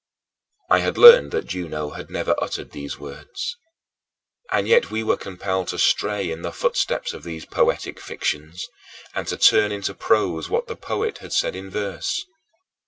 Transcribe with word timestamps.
"I 0.71 0.79
had 0.79 0.97
learned 0.97 1.29
that 1.29 1.45
Juno 1.45 1.91
had 1.91 2.09
never 2.09 2.33
uttered 2.41 2.71
these 2.71 2.97
words. 2.97 3.55
Yet 4.51 4.89
we 4.89 5.03
were 5.03 5.15
compelled 5.15 5.67
to 5.67 5.77
stray 5.77 6.31
in 6.31 6.41
the 6.41 6.51
footsteps 6.51 7.13
of 7.13 7.21
these 7.23 7.45
poetic 7.45 7.99
fictions, 7.99 8.65
and 9.13 9.27
to 9.27 9.37
turn 9.37 9.71
into 9.71 9.93
prose 9.93 10.49
what 10.49 10.65
the 10.65 10.75
poet 10.75 11.19
had 11.19 11.33
said 11.33 11.55
in 11.55 11.69
verse. 11.69 12.25